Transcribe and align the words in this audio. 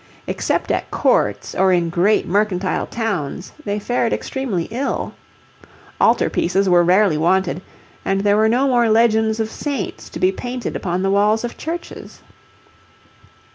Except 0.25 0.71
at 0.71 0.89
courts 0.89 1.53
or 1.53 1.71
in 1.71 1.91
great 1.91 2.27
mercantile 2.27 2.87
towns 2.87 3.51
they 3.65 3.77
fared 3.77 4.11
extremely 4.13 4.63
ill. 4.71 5.13
Altar 5.99 6.27
pieces 6.27 6.67
were 6.67 6.83
rarely 6.83 7.19
wanted, 7.19 7.61
and 8.03 8.21
there 8.21 8.35
were 8.35 8.49
no 8.49 8.67
more 8.67 8.89
legends 8.89 9.39
of 9.39 9.51
saints 9.51 10.09
to 10.09 10.19
be 10.19 10.31
painted 10.31 10.75
upon 10.75 11.03
the 11.03 11.11
walls 11.11 11.43
of 11.43 11.55
churches. 11.55 12.21